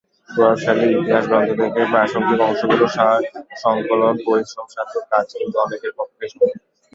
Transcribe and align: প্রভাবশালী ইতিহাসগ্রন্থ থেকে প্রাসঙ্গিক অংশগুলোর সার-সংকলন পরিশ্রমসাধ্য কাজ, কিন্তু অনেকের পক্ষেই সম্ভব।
প্রভাবশালী 0.29 0.85
ইতিহাসগ্রন্থ 0.91 1.49
থেকে 1.61 1.81
প্রাসঙ্গিক 1.91 2.39
অংশগুলোর 2.41 2.93
সার-সংকলন 2.95 4.15
পরিশ্রমসাধ্য 4.25 4.95
কাজ, 5.11 5.27
কিন্তু 5.37 5.55
অনেকের 5.59 5.91
পক্ষেই 5.97 6.29
সম্ভব। 6.31 6.51